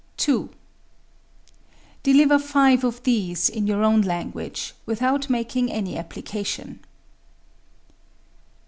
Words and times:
2. 0.17 0.49
Deliver 2.01 2.39
five 2.39 2.83
of 2.83 3.03
these 3.03 3.47
in 3.49 3.67
your 3.67 3.83
own 3.83 4.01
language, 4.01 4.73
without 4.87 5.29
making 5.29 5.71
any 5.71 5.95
application. 5.95 6.79